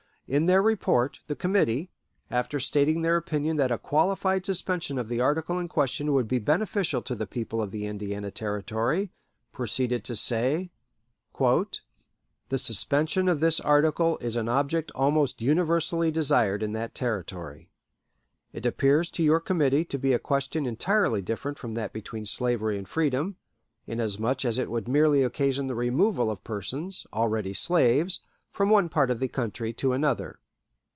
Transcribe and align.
In 0.27 0.45
their 0.45 0.61
report 0.61 1.19
the 1.27 1.35
committee, 1.35 1.91
after 2.29 2.57
stating 2.57 3.01
their 3.01 3.17
opinion 3.17 3.57
that 3.57 3.69
a 3.69 3.77
qualified 3.77 4.45
suspension 4.45 4.97
of 4.97 5.09
the 5.09 5.19
article 5.19 5.59
in 5.59 5.67
question 5.67 6.13
would 6.13 6.29
be 6.29 6.39
beneficial 6.39 7.01
to 7.01 7.15
the 7.15 7.27
people 7.27 7.61
of 7.61 7.71
the 7.71 7.85
Indiana 7.85 8.31
Territory, 8.31 9.11
proceeded 9.51 10.05
to 10.05 10.15
say: 10.15 10.71
"The 11.37 11.77
suspension 12.57 13.27
of 13.27 13.41
this 13.41 13.59
article 13.59 14.17
is 14.19 14.37
an 14.37 14.47
object 14.47 14.89
almost 14.95 15.41
universally 15.41 16.11
desired 16.11 16.63
in 16.63 16.71
that 16.71 16.95
Territory. 16.95 17.69
It 18.53 18.65
appears 18.65 19.11
to 19.11 19.23
your 19.23 19.41
committee 19.41 19.83
to 19.83 19.99
be 19.99 20.13
a 20.13 20.17
question 20.17 20.65
entirely 20.65 21.21
different 21.21 21.59
from 21.59 21.73
that 21.73 21.91
between 21.91 22.23
slavery 22.23 22.77
and 22.77 22.87
freedom, 22.87 23.35
inasmuch 23.85 24.45
as 24.45 24.57
it 24.57 24.71
would 24.71 24.87
merely 24.87 25.23
occasion 25.23 25.67
the 25.67 25.75
removal 25.75 26.31
of 26.31 26.41
persons, 26.45 27.05
already 27.11 27.51
slaves, 27.51 28.21
from 28.53 28.69
one 28.69 28.89
part 28.89 29.09
of 29.09 29.21
the 29.21 29.29
country 29.29 29.71
to 29.71 29.93
another. 29.93 30.37